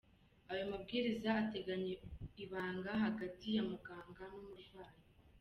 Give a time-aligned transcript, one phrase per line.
[0.51, 1.93] Ayo mabwiriza ateganya
[2.43, 4.99] ibanga hagati ya muganga n'umurwayi.